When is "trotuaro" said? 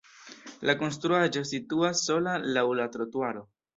2.97-3.45